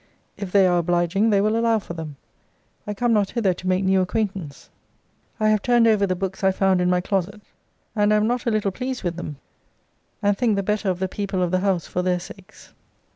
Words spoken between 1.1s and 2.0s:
they will allow for